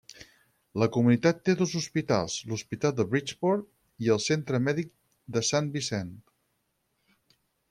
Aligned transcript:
La 0.83 0.85
comunitat 0.93 1.43
té 1.49 1.53
dos 1.59 1.73
hospitals, 1.79 2.37
l'Hospital 2.53 3.03
Bridgeport 3.11 3.69
i 4.07 4.11
el 4.17 4.25
Centre 4.29 4.61
Mèdic 4.69 4.91
de 5.37 5.45
Sant 5.53 5.71
Vicent. 5.77 6.11